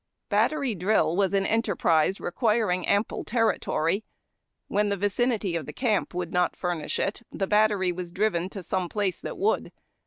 [0.29, 4.03] Battery drill was an enterprise requiring ample territory.
[4.67, 8.63] When the vicinity of the camp would not furnish it, the battery was driven to
[8.63, 9.71] some place that would.